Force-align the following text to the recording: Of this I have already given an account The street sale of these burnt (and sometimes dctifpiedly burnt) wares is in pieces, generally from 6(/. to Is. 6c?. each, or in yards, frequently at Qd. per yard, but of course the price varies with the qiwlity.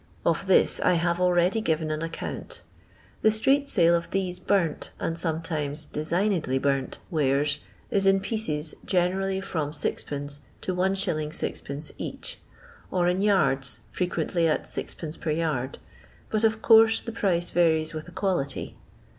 Of 0.25 0.47
this 0.47 0.79
I 0.79 0.95
have 0.95 1.21
already 1.21 1.61
given 1.61 1.91
an 1.91 2.01
account 2.01 2.63
The 3.21 3.29
street 3.29 3.69
sale 3.69 3.93
of 3.93 4.09
these 4.09 4.39
burnt 4.39 4.89
(and 4.99 5.15
sometimes 5.15 5.85
dctifpiedly 5.93 6.59
burnt) 6.59 6.97
wares 7.11 7.59
is 7.91 8.07
in 8.07 8.19
pieces, 8.19 8.73
generally 8.83 9.39
from 9.41 9.73
6(/. 9.73 10.39
to 10.61 10.81
Is. 10.83 10.99
6c?. 10.99 11.91
each, 11.99 12.39
or 12.89 13.07
in 13.07 13.21
yards, 13.21 13.81
frequently 13.91 14.47
at 14.47 14.63
Qd. 14.63 15.19
per 15.21 15.29
yard, 15.29 15.77
but 16.31 16.43
of 16.43 16.63
course 16.63 16.99
the 16.99 17.11
price 17.11 17.51
varies 17.51 17.93
with 17.93 18.05
the 18.05 18.11
qiwlity. 18.11 18.73